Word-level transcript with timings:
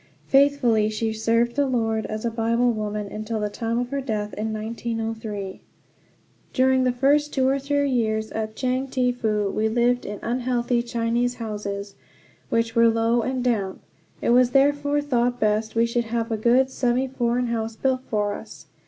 Faithfully 0.25 0.89
she 0.89 1.13
served 1.13 1.55
the 1.55 1.67
Lord 1.67 2.07
as 2.07 2.25
a 2.25 2.31
Bible 2.31 2.71
woman, 2.71 3.05
until 3.11 3.39
the 3.39 3.51
time 3.51 3.77
of 3.77 3.89
her 3.91 4.01
death 4.01 4.33
in 4.33 4.51
1903. 4.51 5.61
During 6.53 6.83
the 6.85 6.91
first 6.91 7.31
two 7.31 7.47
or 7.47 7.59
three 7.59 7.87
years 7.91 8.31
at 8.31 8.55
Chang 8.55 8.87
Te 8.87 9.11
Fu 9.11 9.51
we 9.51 9.69
lived 9.69 10.03
in 10.07 10.17
unhealthy 10.23 10.81
Chinese 10.81 11.35
houses, 11.35 11.93
which 12.49 12.75
were 12.75 12.87
low 12.89 13.21
and 13.21 13.43
damp. 13.43 13.79
It 14.23 14.31
was 14.31 14.49
therefore 14.49 15.01
thought 15.01 15.39
best 15.39 15.75
that 15.75 15.79
we 15.79 15.85
should 15.85 16.05
have 16.05 16.31
a 16.31 16.35
good 16.35 16.71
semi 16.71 17.07
foreign 17.07 17.45
house 17.45 17.75
built 17.75 18.01
for 18.01 18.33
us. 18.33 18.65